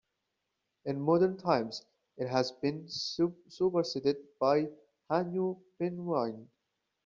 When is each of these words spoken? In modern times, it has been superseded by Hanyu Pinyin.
In 0.85 0.99
modern 0.99 1.37
times, 1.37 1.85
it 2.17 2.27
has 2.27 2.53
been 2.53 2.89
superseded 2.89 4.17
by 4.39 4.67
Hanyu 5.11 5.61
Pinyin. 5.79 6.47